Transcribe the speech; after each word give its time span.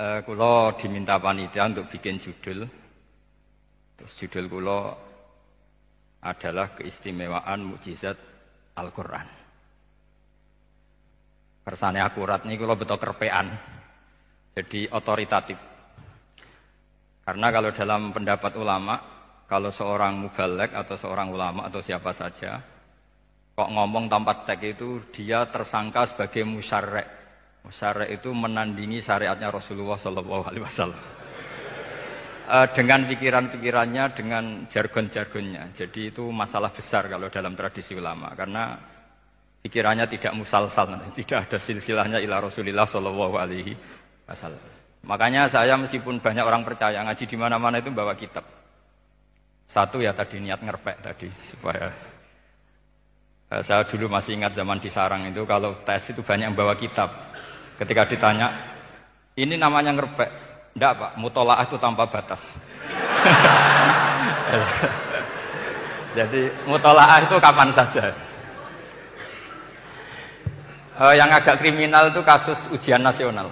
Uh, 0.00 0.24
kulo 0.24 0.72
diminta 0.80 1.20
panitia 1.20 1.68
untuk 1.68 1.84
bikin 1.92 2.16
judul. 2.16 2.64
Terus 4.00 4.12
judul 4.16 4.48
kulo 4.48 4.80
adalah 6.24 6.72
keistimewaan 6.72 7.60
mukjizat 7.68 8.16
Al-Quran. 8.80 9.28
Kersane 11.60 12.00
akurat 12.00 12.48
nih 12.48 12.56
kulo 12.56 12.80
betul 12.80 12.96
kerpean. 12.96 13.52
Jadi 14.56 14.88
otoritatif. 14.88 15.60
Karena 17.20 17.52
kalau 17.52 17.68
dalam 17.68 18.08
pendapat 18.08 18.56
ulama, 18.56 18.96
kalau 19.44 19.68
seorang 19.68 20.16
mubalek 20.16 20.72
atau 20.80 20.96
seorang 20.96 21.28
ulama 21.28 21.68
atau 21.68 21.84
siapa 21.84 22.16
saja 22.16 22.56
kok 23.52 23.68
ngomong 23.68 24.08
tanpa 24.08 24.48
teks 24.48 24.64
itu 24.64 25.04
dia 25.12 25.44
tersangka 25.44 26.08
sebagai 26.08 26.48
musyarek. 26.48 27.19
Musyarek 27.64 28.08
itu 28.08 28.32
menandingi 28.32 29.04
syariatnya 29.04 29.52
Rasulullah 29.52 30.00
Shallallahu 30.00 30.44
Alaihi 30.48 30.64
Wasallam. 30.64 31.02
Uh, 32.50 32.66
dengan 32.74 33.06
pikiran-pikirannya, 33.06 34.04
dengan 34.16 34.66
jargon-jargonnya. 34.66 35.70
Jadi 35.70 36.10
itu 36.10 36.26
masalah 36.34 36.74
besar 36.74 37.06
kalau 37.06 37.30
dalam 37.30 37.54
tradisi 37.54 37.94
ulama 37.94 38.34
karena 38.34 38.74
pikirannya 39.62 40.10
tidak 40.10 40.34
musalsal, 40.34 40.98
tidak 41.18 41.46
ada 41.46 41.58
silsilahnya 41.62 42.18
ila 42.24 42.42
Rasulullah 42.42 42.88
Shallallahu 42.88 43.34
Alaihi 43.38 43.76
Wasallam. 44.26 44.64
Makanya 45.06 45.48
saya 45.48 45.78
meskipun 45.78 46.18
banyak 46.18 46.44
orang 46.44 46.66
percaya 46.66 47.00
ngaji 47.06 47.24
di 47.24 47.36
mana-mana 47.38 47.78
itu 47.78 47.88
bawa 47.94 48.18
kitab. 48.18 48.42
Satu 49.70 50.02
ya 50.02 50.10
tadi 50.10 50.42
niat 50.42 50.60
ngerpek 50.60 50.96
tadi 50.98 51.30
supaya 51.38 51.88
Eh, 53.50 53.62
saya 53.66 53.82
dulu 53.82 54.06
masih 54.06 54.38
ingat 54.38 54.54
zaman 54.54 54.78
di 54.78 54.86
Sarang 54.86 55.26
itu 55.26 55.42
kalau 55.42 55.74
tes 55.82 56.14
itu 56.14 56.22
banyak 56.22 56.54
yang 56.54 56.56
bawa 56.56 56.78
kitab. 56.78 57.10
Ketika 57.80 58.04
ditanya, 58.04 58.52
ini 59.40 59.56
namanya 59.56 59.96
ngerpek. 59.96 60.28
Enggak 60.76 60.92
pak, 61.00 61.16
mutolaah 61.16 61.64
itu 61.64 61.80
tanpa 61.80 62.04
batas. 62.04 62.44
Jadi 66.20 66.52
mutolaah 66.68 67.24
itu 67.24 67.40
kapan 67.40 67.72
saja. 67.72 68.12
Uh, 71.00 71.16
yang 71.16 71.32
agak 71.32 71.56
kriminal 71.56 72.12
itu 72.12 72.20
kasus 72.20 72.68
ujian 72.68 73.00
nasional. 73.00 73.48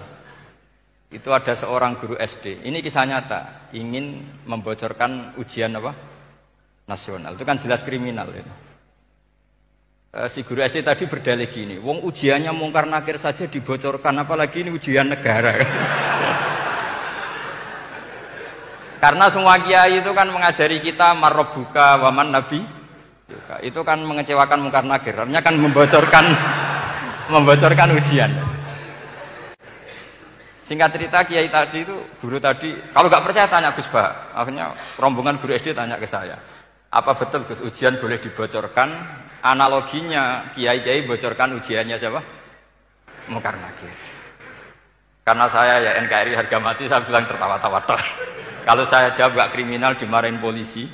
Itu 1.09 1.33
ada 1.33 1.56
seorang 1.56 1.97
guru 1.97 2.21
SD. 2.21 2.69
Ini 2.69 2.84
kisah 2.84 3.09
nyata. 3.09 3.73
Ingin 3.73 4.29
membocorkan 4.45 5.41
ujian 5.41 5.73
apa? 5.81 5.97
Nasional. 6.84 7.33
Itu 7.33 7.49
kan 7.49 7.56
jelas 7.56 7.81
kriminal. 7.81 8.29
Itu. 8.29 8.45
Eh, 8.45 8.68
si 10.09 10.41
guru 10.41 10.64
SD 10.64 10.81
tadi 10.81 11.05
berdalih 11.05 11.53
gini, 11.53 11.77
wong 11.77 12.01
ujiannya 12.01 12.48
mungkar 12.56 12.89
nakir 12.89 13.20
saja 13.20 13.45
dibocorkan, 13.45 14.25
apalagi 14.25 14.65
ini 14.65 14.73
ujian 14.73 15.12
negara. 15.12 15.53
Karena 19.05 19.28
semua 19.28 19.61
kiai 19.61 20.00
itu 20.00 20.11
kan 20.17 20.27
mengajari 20.33 20.81
kita 20.81 21.12
marrobuka 21.12 22.00
waman 22.03 22.34
nabi. 22.34 22.65
Itu 23.61 23.84
kan 23.84 24.00
mengecewakan 24.00 24.65
mungkar 24.65 24.89
nakir, 24.89 25.12
artinya 25.12 25.45
kan 25.45 25.61
membocorkan 25.61 26.25
membocorkan 27.33 27.93
ujian. 27.93 28.33
Singkat 30.65 30.91
cerita 30.97 31.25
kiai 31.28 31.53
tadi 31.53 31.84
itu 31.84 31.97
guru 32.20 32.41
tadi 32.41 32.72
kalau 32.97 33.12
nggak 33.12 33.25
percaya 33.25 33.48
tanya 33.48 33.77
Gus 33.77 33.89
Bah. 33.93 34.33
Akhirnya 34.33 34.72
rombongan 34.97 35.37
guru 35.37 35.53
SD 35.53 35.77
tanya 35.77 36.00
ke 36.00 36.09
saya, 36.09 36.41
apa 36.89 37.12
betul 37.12 37.45
Gus 37.45 37.61
ujian 37.61 38.00
boleh 38.00 38.17
dibocorkan 38.17 38.89
analoginya 39.42 40.50
kiai-kiai 40.55 41.06
bocorkan 41.06 41.58
ujiannya 41.58 41.97
siapa? 41.98 42.20
Mungkar 43.28 43.55
nakir. 43.61 43.92
Karena 45.28 45.44
saya 45.53 45.84
ya 45.84 45.92
NKRI 46.00 46.33
harga 46.33 46.56
mati 46.56 46.89
saya 46.89 47.05
bilang 47.05 47.28
tertawa-tawa 47.28 47.84
Kalau 48.64 48.84
saya 48.89 49.12
jawab 49.12 49.36
gak 49.36 49.53
kriminal 49.53 49.92
dimarahin 49.92 50.41
polisi. 50.41 50.89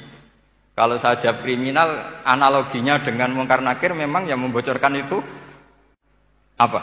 Kalau 0.75 0.99
saya 0.99 1.15
jawab 1.15 1.47
kriminal 1.47 2.19
analoginya 2.27 2.99
dengan 2.99 3.31
mungkar 3.31 3.63
nakir 3.63 3.95
memang 3.95 4.27
yang 4.27 4.43
membocorkan 4.43 4.99
itu 4.99 5.23
apa? 6.59 6.83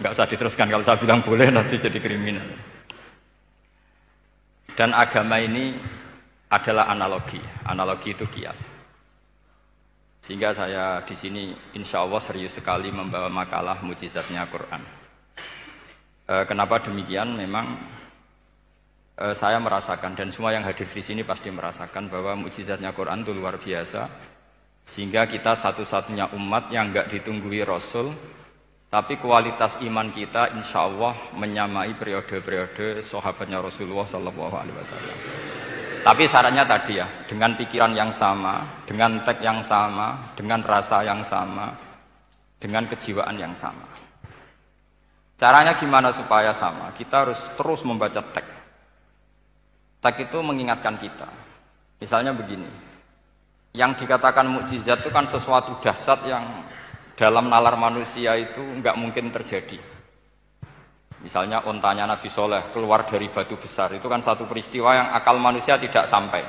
Gak 0.00 0.16
usah 0.16 0.24
diteruskan 0.24 0.72
kalau 0.72 0.84
saya 0.84 0.96
bilang 0.96 1.20
boleh 1.20 1.52
nanti 1.52 1.76
jadi 1.76 2.00
kriminal. 2.00 2.48
Dan 4.72 4.96
agama 4.96 5.36
ini 5.42 5.76
adalah 6.48 6.88
analogi. 6.88 7.40
Analogi 7.68 8.16
itu 8.16 8.24
kias. 8.32 8.77
Sehingga 10.18 10.50
saya 10.50 11.00
di 11.06 11.14
sini 11.14 11.42
insya 11.78 12.02
Allah 12.02 12.18
serius 12.18 12.58
sekali 12.58 12.90
membawa 12.90 13.30
makalah 13.30 13.78
mujizatnya 13.86 14.44
Quran. 14.50 14.82
E, 16.26 16.34
kenapa 16.44 16.82
demikian? 16.82 17.38
Memang 17.38 17.78
e, 19.14 19.32
saya 19.38 19.62
merasakan 19.62 20.18
dan 20.18 20.28
semua 20.34 20.52
yang 20.52 20.66
hadir 20.66 20.90
di 20.90 21.02
sini 21.02 21.22
pasti 21.22 21.48
merasakan 21.48 22.10
bahwa 22.10 22.34
mujizatnya 22.44 22.90
Quran 22.92 23.22
itu 23.22 23.32
luar 23.32 23.56
biasa. 23.56 24.10
Sehingga 24.88 25.28
kita 25.28 25.52
satu-satunya 25.52 26.32
umat 26.32 26.72
yang 26.72 26.88
nggak 26.88 27.12
ditunggui 27.12 27.60
Rasul, 27.60 28.08
tapi 28.88 29.20
kualitas 29.20 29.76
iman 29.84 30.08
kita 30.08 30.56
insya 30.56 30.88
Allah 30.88 31.12
menyamai 31.36 31.92
periode-periode 31.92 33.04
sahabatnya 33.04 33.60
Rasulullah 33.60 34.08
Sallallahu 34.08 34.54
Alaihi 34.56 34.76
Wasallam. 34.80 35.18
Tapi 36.04 36.24
syaratnya 36.28 36.64
tadi 36.64 36.98
ya, 36.98 37.06
dengan 37.26 37.54
pikiran 37.58 37.92
yang 37.92 38.10
sama, 38.14 38.62
dengan 38.86 39.22
teks 39.22 39.42
yang 39.42 39.60
sama, 39.64 40.34
dengan 40.38 40.60
rasa 40.62 41.02
yang 41.04 41.20
sama, 41.24 41.74
dengan 42.58 42.86
kejiwaan 42.86 43.38
yang 43.38 43.54
sama. 43.54 43.86
Caranya 45.38 45.78
gimana 45.78 46.10
supaya 46.10 46.50
sama? 46.50 46.90
Kita 46.94 47.22
harus 47.26 47.38
terus 47.54 47.80
membaca 47.86 48.18
teks. 48.18 48.52
Teks 50.02 50.18
itu 50.30 50.38
mengingatkan 50.42 50.98
kita. 50.98 51.30
Misalnya 51.98 52.34
begini, 52.34 52.70
yang 53.74 53.94
dikatakan 53.94 54.46
mukjizat 54.46 55.02
itu 55.02 55.10
kan 55.10 55.26
sesuatu 55.26 55.78
dahsyat 55.82 56.26
yang 56.26 56.66
dalam 57.18 57.50
nalar 57.50 57.74
manusia 57.74 58.38
itu 58.38 58.62
nggak 58.62 58.94
mungkin 58.94 59.34
terjadi. 59.34 59.97
Misalnya 61.18 61.66
ontanya 61.66 62.06
Nabi 62.06 62.30
Soleh 62.30 62.70
keluar 62.70 63.02
dari 63.02 63.26
batu 63.26 63.58
besar, 63.58 63.90
itu 63.90 64.06
kan 64.06 64.22
satu 64.22 64.46
peristiwa 64.46 64.94
yang 64.94 65.08
akal 65.10 65.34
manusia 65.42 65.74
tidak 65.74 66.06
sampai. 66.06 66.46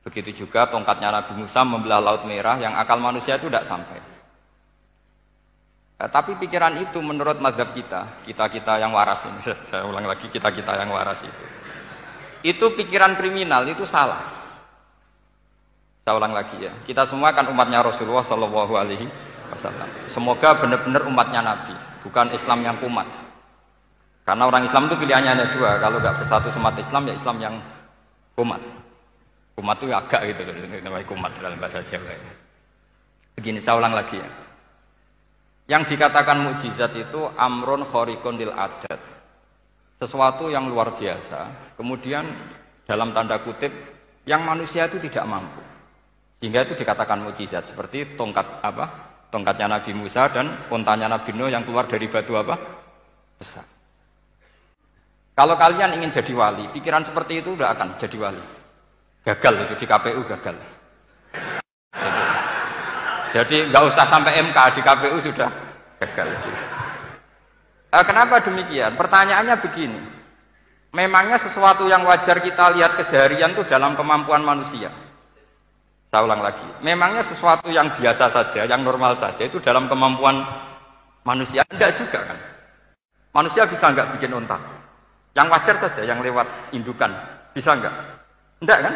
Begitu 0.00 0.44
juga 0.44 0.64
tongkatnya 0.72 1.12
Nabi 1.12 1.44
Musa 1.44 1.60
membelah 1.60 2.00
Laut 2.00 2.24
Merah 2.24 2.56
yang 2.56 2.72
akal 2.72 2.96
manusia 2.96 3.36
itu 3.36 3.52
tidak 3.52 3.68
sampai. 3.68 4.00
Eh, 6.00 6.08
tapi 6.08 6.40
pikiran 6.40 6.80
itu 6.80 7.04
menurut 7.04 7.36
madhab 7.36 7.76
kita, 7.76 8.24
kita-kita 8.24 8.80
yang 8.80 8.96
waras 8.96 9.28
ini, 9.28 9.44
saya 9.68 9.84
ulang 9.84 10.08
lagi, 10.08 10.32
kita-kita 10.32 10.72
yang 10.80 10.88
waras 10.88 11.20
itu. 11.20 11.44
Itu 12.42 12.72
pikiran 12.72 13.14
kriminal, 13.14 13.68
itu 13.68 13.84
salah. 13.84 14.40
Saya 16.02 16.16
ulang 16.18 16.32
lagi 16.34 16.58
ya, 16.58 16.72
kita 16.82 17.06
semua 17.06 17.30
kan 17.30 17.46
umatnya 17.46 17.84
Rasulullah 17.84 18.26
Shallallahu 18.26 18.74
Alaihi 18.74 19.06
Wasallam. 19.54 19.86
Semoga 20.10 20.58
benar-benar 20.58 21.06
umatnya 21.06 21.44
Nabi 21.44 21.91
bukan 22.02 22.26
Islam 22.34 22.66
yang 22.66 22.76
kumat. 22.82 23.06
Karena 24.22 24.46
orang 24.46 24.62
Islam 24.62 24.86
itu 24.86 24.94
pilihannya 25.02 25.30
hanya 25.34 25.46
dua, 25.50 25.82
kalau 25.82 25.98
nggak 25.98 26.22
bersatu 26.22 26.48
semat 26.54 26.78
Islam 26.78 27.02
ya 27.10 27.14
Islam 27.14 27.36
yang 27.42 27.54
kumat. 28.38 28.62
Kumat 29.58 29.76
itu 29.82 29.86
agak 29.90 30.20
gitu, 30.30 30.40
namanya 30.82 31.06
kumat 31.06 31.30
dalam 31.38 31.58
bahasa 31.58 31.82
Jawa. 31.82 32.14
Begini, 33.34 33.58
saya 33.58 33.82
ulang 33.82 33.94
lagi 33.94 34.22
ya. 34.22 34.28
Yang 35.70 35.94
dikatakan 35.94 36.38
mukjizat 36.42 36.92
itu 36.94 37.20
amrun 37.34 37.82
khorikun 37.82 38.38
lil 38.38 38.54
adat. 38.54 38.98
Sesuatu 39.98 40.50
yang 40.50 40.66
luar 40.66 40.98
biasa, 40.98 41.74
kemudian 41.78 42.26
dalam 42.86 43.14
tanda 43.14 43.38
kutip 43.42 43.70
yang 44.26 44.42
manusia 44.42 44.86
itu 44.90 44.98
tidak 45.02 45.26
mampu. 45.26 45.62
Sehingga 46.42 46.66
itu 46.66 46.74
dikatakan 46.74 47.22
mukjizat 47.22 47.70
seperti 47.70 48.18
tongkat 48.18 48.62
apa? 48.66 49.11
Tongkatnya 49.32 49.80
Nabi 49.80 49.96
Musa 49.96 50.28
dan 50.28 50.68
untanya 50.68 51.08
Nabi 51.08 51.32
Nuh 51.32 51.48
yang 51.48 51.64
keluar 51.64 51.88
dari 51.88 52.04
batu 52.06 52.36
apa? 52.36 52.60
Besar. 53.40 53.64
Kalau 55.32 55.56
kalian 55.56 55.96
ingin 55.96 56.12
jadi 56.12 56.36
wali, 56.36 56.68
pikiran 56.76 57.00
seperti 57.00 57.40
itu 57.40 57.56
udah 57.56 57.72
akan 57.72 57.96
jadi 57.96 58.16
wali. 58.20 58.44
Gagal 59.24 59.64
itu 59.64 59.74
di 59.80 59.86
KPU 59.88 60.20
gagal. 60.28 60.56
Jadi 63.32 63.56
nggak 63.72 63.84
usah 63.88 64.04
sampai 64.04 64.44
MK 64.44 64.58
di 64.76 64.80
KPU 64.84 65.16
sudah 65.24 65.48
gagal. 66.04 66.28
Nah, 67.92 68.04
kenapa 68.04 68.44
demikian? 68.44 68.92
Pertanyaannya 68.92 69.56
begini. 69.56 70.00
Memangnya 70.92 71.40
sesuatu 71.40 71.88
yang 71.88 72.04
wajar 72.04 72.44
kita 72.44 72.68
lihat 72.76 73.00
keseharian 73.00 73.56
itu 73.56 73.64
dalam 73.64 73.96
kemampuan 73.96 74.44
manusia. 74.44 74.92
Saya 76.12 76.28
ulang 76.28 76.44
lagi, 76.44 76.68
memangnya 76.84 77.24
sesuatu 77.24 77.72
yang 77.72 77.88
biasa 77.96 78.28
saja, 78.28 78.68
yang 78.68 78.84
normal 78.84 79.16
saja 79.16 79.48
itu 79.48 79.56
dalam 79.64 79.88
kemampuan 79.88 80.44
manusia 81.24 81.64
enggak 81.72 81.96
juga 81.96 82.20
kan? 82.28 82.36
Manusia 83.32 83.64
bisa 83.64 83.88
enggak 83.88 84.12
bikin 84.12 84.36
unta? 84.36 84.60
Yang 85.32 85.46
wajar 85.48 85.76
saja, 85.80 86.04
yang 86.04 86.20
lewat 86.20 86.44
indukan, 86.76 87.16
bisa 87.56 87.72
enggak? 87.72 87.96
Enggak 88.60 88.78
kan? 88.84 88.94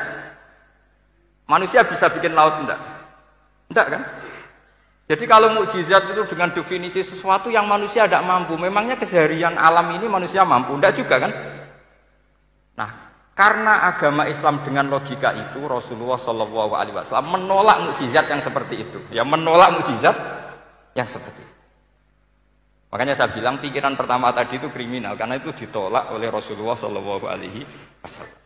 Manusia 1.48 1.88
bisa 1.88 2.04
bikin 2.12 2.36
laut 2.36 2.52
enggak? 2.60 2.80
Enggak 3.72 3.86
kan? 3.96 4.02
Jadi 5.08 5.24
kalau 5.24 5.56
mukjizat 5.56 6.12
itu 6.12 6.20
dengan 6.28 6.52
definisi 6.52 7.00
sesuatu 7.00 7.48
yang 7.48 7.64
manusia 7.64 8.04
tidak 8.04 8.28
mampu, 8.28 8.60
memangnya 8.60 9.00
keseharian 9.00 9.56
alam 9.56 9.88
ini 9.96 10.04
manusia 10.04 10.44
mampu? 10.44 10.76
Tidak 10.76 10.92
juga 10.92 11.16
kan? 11.16 11.32
Nah, 12.76 13.05
karena 13.36 13.84
agama 13.84 14.24
Islam 14.24 14.64
dengan 14.64 14.88
logika 14.88 15.36
itu 15.36 15.60
Rasulullah 15.68 16.16
Shallallahu 16.16 16.72
Alaihi 16.72 16.96
Wasallam 16.96 17.36
menolak 17.36 17.84
mukjizat 17.84 18.32
yang 18.32 18.40
seperti 18.40 18.80
itu, 18.80 18.98
ya 19.12 19.28
menolak 19.28 19.76
mukjizat 19.76 20.16
yang 20.96 21.04
seperti 21.04 21.44
itu. 21.44 21.54
Makanya 22.88 23.12
saya 23.12 23.28
bilang 23.36 23.60
pikiran 23.60 23.92
pertama 23.92 24.32
tadi 24.32 24.56
itu 24.56 24.72
kriminal 24.72 25.20
karena 25.20 25.36
itu 25.36 25.52
ditolak 25.52 26.16
oleh 26.16 26.32
Rasulullah 26.32 26.80
Shallallahu 26.80 27.28
Alaihi 27.28 27.60
Wasallam. 28.00 28.40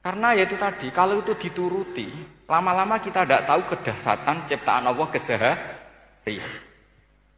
Karena 0.00 0.32
ya 0.32 0.48
itu 0.48 0.56
tadi, 0.56 0.88
kalau 0.90 1.20
itu 1.20 1.36
dituruti, 1.36 2.08
lama-lama 2.48 2.98
kita 2.98 3.22
tidak 3.22 3.44
tahu 3.44 3.60
kedahsatan 3.68 4.48
ciptaan 4.48 4.88
Allah 4.88 5.06
keseharian. 5.12 6.69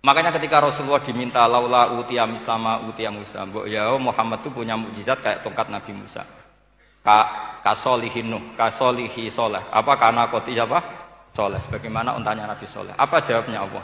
Makanya 0.03 0.35
ketika 0.35 0.59
Rasulullah 0.59 0.99
diminta 0.99 1.47
laula 1.47 1.95
utia 1.95 2.27
mislama 2.27 2.83
utia 2.91 3.07
Musa, 3.15 3.47
ya 3.71 3.87
Muhammad 3.95 4.43
itu 4.43 4.51
punya 4.51 4.75
mukjizat 4.75 5.23
kayak 5.23 5.47
tongkat 5.47 5.71
Nabi 5.71 5.95
Musa. 5.95 6.27
Ka 7.07 7.19
kasolihin 7.63 8.35
nuh, 8.35 8.43
kasolihi 8.59 9.31
soleh. 9.31 9.63
Apa 9.71 9.95
karena 9.95 10.27
koti 10.27 10.59
apa? 10.59 10.83
Soleh. 11.31 11.63
Sebagaimana 11.63 12.19
untanya 12.19 12.51
Nabi 12.51 12.67
Soleh. 12.67 12.95
Apa 12.99 13.23
jawabnya 13.23 13.63
Allah? 13.63 13.83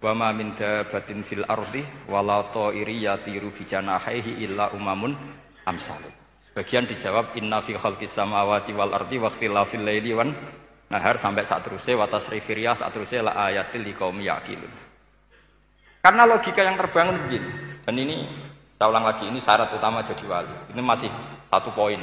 Wa 0.00 0.12
ma 0.16 0.32
min 0.32 0.56
dabatin 0.56 1.20
fil 1.20 1.44
ardi 1.44 1.84
wala 2.08 2.48
ta'iri 2.48 3.04
yatiru 3.04 3.52
bi 3.52 3.64
illa 4.40 4.72
umamun 4.72 5.12
amsalukum. 5.68 6.20
Bagian 6.56 6.88
dijawab 6.88 7.36
inna 7.36 7.60
fi 7.62 7.76
khalqis 7.76 8.16
samawati 8.16 8.72
wal 8.74 8.90
ardi 8.96 9.20
wa 9.20 9.30
ikhtilafil 9.30 9.84
laili 9.86 10.12
wan 10.16 10.34
nahar 10.90 11.14
sampai 11.14 11.46
saat 11.46 11.62
terusnya 11.62 12.00
wa 12.00 12.10
tasrifir 12.10 12.58
riyah 12.58 12.74
saat 12.74 12.90
terusnya 12.90 13.30
la 13.30 13.32
ayatil 13.48 13.86
liqaumi 13.86 14.26
yaqilun. 14.26 14.89
Karena 16.00 16.24
logika 16.24 16.64
yang 16.64 16.80
terbangun 16.80 17.16
begini. 17.28 17.50
Dan 17.84 17.94
ini 18.00 18.16
saya 18.80 18.88
ulang 18.88 19.04
lagi 19.04 19.28
ini 19.28 19.36
syarat 19.36 19.68
utama 19.76 20.00
jadi 20.00 20.24
wali. 20.24 20.56
Ini 20.72 20.80
masih 20.80 21.12
satu 21.52 21.68
poin. 21.76 22.00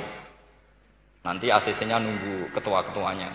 Nanti 1.26 1.50
ACC-nya 1.50 1.98
nunggu 1.98 2.54
ketua-ketuanya. 2.54 3.34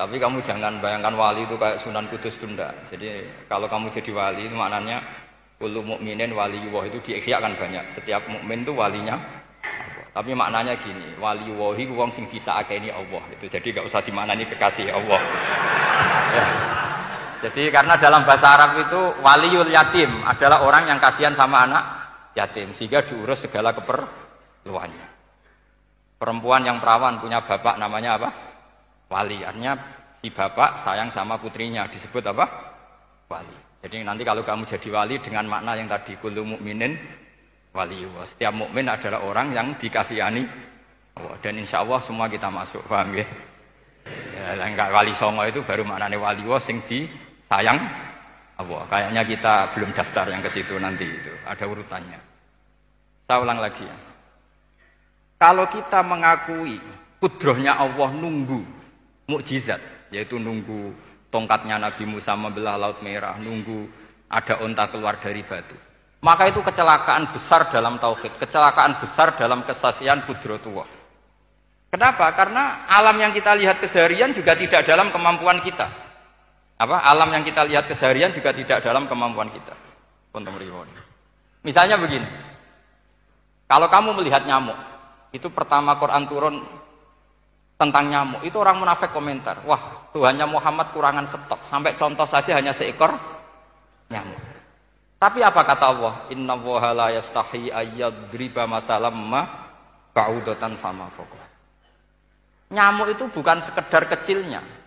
Tapi 0.00 0.16
kamu 0.16 0.40
jangan 0.40 0.80
bayangkan 0.80 1.12
wali 1.12 1.44
itu 1.44 1.60
kayak 1.60 1.84
Sunan 1.84 2.08
Kudus 2.08 2.40
tunda. 2.40 2.72
Jadi 2.88 3.28
kalau 3.52 3.68
kamu 3.68 3.92
jadi 3.92 4.10
wali 4.16 4.48
itu 4.48 4.56
maknanya 4.56 5.04
Kullu 5.60 5.84
mukminin 5.84 6.32
waliyullah 6.32 6.88
itu 6.88 7.20
kan 7.20 7.52
banyak. 7.52 7.84
Setiap 7.92 8.24
mukmin 8.32 8.64
itu 8.64 8.72
walinya 8.72 9.20
Tapi 10.10 10.32
maknanya 10.34 10.74
gini, 10.80 11.14
wali 11.20 11.52
wahi 11.52 11.86
wong 11.86 12.10
sing 12.10 12.26
bisa 12.26 12.56
akeni 12.58 12.88
Allah. 12.90 13.22
Itu 13.30 13.46
jadi 13.46 13.78
gak 13.78 13.86
usah 13.86 14.00
dimaknani 14.02 14.42
kekasih 14.48 14.90
Allah. 14.90 15.20
ya. 16.40 16.79
Jadi 17.40 17.72
karena 17.72 17.96
dalam 17.96 18.22
bahasa 18.28 18.52
Arab 18.52 18.70
itu 18.80 19.00
waliul 19.24 19.72
yatim 19.72 20.20
adalah 20.22 20.62
orang 20.64 20.92
yang 20.92 20.98
kasihan 21.00 21.32
sama 21.32 21.64
anak 21.64 21.84
yatim 22.36 22.70
sehingga 22.76 23.00
diurus 23.04 23.48
segala 23.48 23.72
keperluannya. 23.72 25.08
Perempuan 26.20 26.62
yang 26.68 26.76
perawan 26.78 27.16
punya 27.16 27.40
bapak 27.40 27.80
namanya 27.80 28.20
apa? 28.20 28.30
Wali. 29.08 29.40
Artinya 29.40 29.72
si 30.20 30.28
bapak 30.28 30.76
sayang 30.76 31.08
sama 31.08 31.40
putrinya 31.40 31.88
disebut 31.88 32.20
apa? 32.28 32.44
Wali. 33.32 33.56
Jadi 33.80 34.04
nanti 34.04 34.20
kalau 34.20 34.44
kamu 34.44 34.68
jadi 34.68 34.88
wali 34.92 35.16
dengan 35.24 35.48
makna 35.48 35.72
yang 35.80 35.88
tadi 35.88 36.20
kullu 36.20 36.44
mukminin 36.44 36.92
wali. 37.72 38.04
Setiap 38.28 38.52
mukmin 38.52 38.84
adalah 38.92 39.24
orang 39.24 39.56
yang 39.56 39.72
dikasihani 39.80 40.44
Allah. 41.16 41.36
Dan 41.40 41.56
insya 41.56 41.80
Allah 41.80 42.00
semua 42.04 42.28
kita 42.28 42.52
masuk, 42.52 42.84
paham 42.84 43.16
ya? 43.16 43.26
Ya, 44.36 44.56
enggak 44.56 44.92
wali 44.92 45.12
songo 45.12 45.44
itu 45.44 45.60
baru 45.60 45.84
maknanya 45.84 46.16
wali 46.16 46.44
wa 46.48 46.56
sing 46.56 46.80
di 46.88 47.04
sayang 47.50 47.82
Allah. 48.56 48.82
Kayaknya 48.86 49.22
kita 49.26 49.54
belum 49.74 49.90
daftar 49.90 50.24
yang 50.30 50.40
ke 50.40 50.50
situ 50.54 50.78
nanti 50.78 51.04
itu. 51.04 51.32
Ada 51.44 51.66
urutannya. 51.66 52.20
Saya 53.26 53.42
ulang 53.42 53.58
lagi 53.58 53.82
ya. 53.82 53.96
Kalau 55.40 55.66
kita 55.66 56.04
mengakui 56.06 56.78
kudrohnya 57.18 57.74
Allah 57.74 58.12
nunggu 58.12 58.62
mukjizat, 59.26 59.80
yaitu 60.12 60.36
nunggu 60.36 60.92
tongkatnya 61.32 61.80
Nabi 61.80 62.04
Musa 62.04 62.36
membelah 62.36 62.76
laut 62.76 63.00
merah, 63.00 63.40
nunggu 63.40 63.88
ada 64.28 64.60
onta 64.60 64.84
keluar 64.92 65.16
dari 65.18 65.40
batu. 65.42 65.74
Maka 66.20 66.52
itu 66.52 66.60
kecelakaan 66.60 67.32
besar 67.32 67.72
dalam 67.72 67.96
tauhid, 67.96 68.36
kecelakaan 68.36 69.00
besar 69.00 69.32
dalam 69.40 69.64
kesaksian 69.64 70.28
kudrotullah. 70.28 70.84
Kenapa? 71.88 72.28
Karena 72.36 72.84
alam 72.86 73.16
yang 73.16 73.32
kita 73.32 73.56
lihat 73.56 73.80
keseharian 73.80 74.36
juga 74.36 74.52
tidak 74.52 74.84
dalam 74.84 75.08
kemampuan 75.08 75.64
kita. 75.64 75.88
Apa? 76.80 77.04
Alam 77.04 77.28
yang 77.36 77.44
kita 77.44 77.60
lihat 77.68 77.84
keseharian 77.84 78.32
juga 78.32 78.56
tidak 78.56 78.80
dalam 78.80 79.04
kemampuan 79.04 79.52
kita. 79.52 79.76
Misalnya 81.60 82.00
begini. 82.00 82.24
Kalau 83.68 83.86
kamu 83.92 84.16
melihat 84.16 84.48
nyamuk, 84.48 84.80
itu 85.36 85.52
pertama 85.52 86.00
Quran 86.00 86.24
turun 86.24 86.64
tentang 87.76 88.08
nyamuk. 88.08 88.40
Itu 88.48 88.64
orang 88.64 88.80
munafik 88.80 89.12
komentar, 89.12 89.60
wah 89.68 90.08
Tuhannya 90.16 90.48
Muhammad 90.48 90.88
kurangan 90.96 91.28
stok, 91.28 91.60
sampai 91.68 91.94
contoh 92.00 92.24
saja 92.24 92.56
hanya 92.56 92.72
seekor 92.72 93.12
nyamuk. 94.08 94.40
Tapi 95.20 95.44
apa 95.44 95.60
kata 95.68 95.84
Allah? 95.84 96.14
Inna 96.32 96.56
woha 96.56 96.96
la 96.96 97.12
yastahi 97.12 97.68
ayyadriba 97.68 98.64
masalam 98.64 99.20
ma 99.20 99.44
ba'udatan 100.16 100.80
fama. 100.80 101.12
Nyamuk 102.72 103.12
itu 103.12 103.28
bukan 103.28 103.60
sekedar 103.60 104.08
kecilnya. 104.08 104.79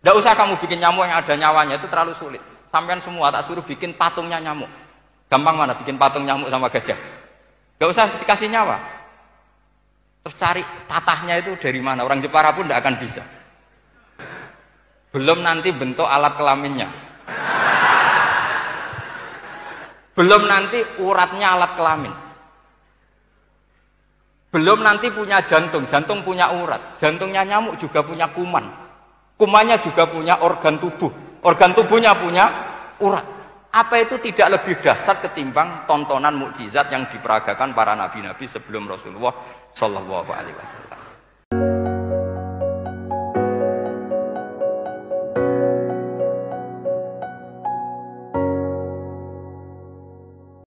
Tidak 0.00 0.14
usah 0.16 0.32
kamu 0.32 0.56
bikin 0.64 0.80
nyamuk 0.80 1.04
yang 1.04 1.20
ada 1.20 1.34
nyawanya, 1.36 1.76
itu 1.76 1.84
terlalu 1.92 2.16
sulit. 2.16 2.40
Sampai 2.72 2.96
semua 3.04 3.28
tak 3.28 3.44
suruh 3.44 3.60
bikin 3.60 3.92
patungnya 3.92 4.40
nyamuk. 4.40 4.68
Gampang 5.28 5.54
mana 5.60 5.76
bikin 5.76 6.00
patung 6.00 6.24
nyamuk 6.24 6.48
sama 6.48 6.72
gajah? 6.72 6.96
Gak 7.76 7.88
usah 7.92 8.08
dikasih 8.18 8.48
nyawa. 8.48 8.80
Terus 10.24 10.36
cari 10.36 10.62
tatahnya 10.88 11.40
itu 11.44 11.56
dari 11.60 11.80
mana? 11.84 12.04
Orang 12.04 12.24
Jepara 12.24 12.52
pun 12.56 12.64
tidak 12.64 12.80
akan 12.80 12.94
bisa. 12.96 13.22
Belum 15.12 15.44
nanti 15.44 15.68
bentuk 15.72 16.06
alat 16.06 16.34
kelaminnya. 16.36 16.88
Belum 20.16 20.42
nanti 20.44 20.80
uratnya 21.00 21.56
alat 21.56 21.72
kelamin. 21.76 22.14
Belum 24.50 24.82
nanti 24.82 25.08
punya 25.14 25.38
jantung, 25.46 25.86
jantung 25.86 26.26
punya 26.26 26.50
urat. 26.50 26.98
Jantungnya 26.98 27.46
nyamuk 27.46 27.78
juga 27.78 28.02
punya 28.02 28.26
kuman. 28.34 28.89
Kumannya 29.40 29.80
juga 29.80 30.04
punya 30.04 30.44
organ 30.44 30.76
tubuh. 30.76 31.08
Organ 31.40 31.72
tubuhnya 31.72 32.12
punya 32.12 32.44
urat. 33.00 33.24
Apa 33.72 34.04
itu 34.04 34.20
tidak 34.20 34.60
lebih 34.60 34.84
dasar 34.84 35.16
ketimbang 35.24 35.88
tontonan 35.88 36.36
mukjizat 36.36 36.92
yang 36.92 37.08
diperagakan 37.08 37.72
para 37.72 37.96
nabi-nabi 37.96 38.44
sebelum 38.44 38.84
Rasulullah 38.84 39.32
Shallallahu 39.72 40.28
Alaihi 40.28 40.52
Wasallam. 40.60 41.09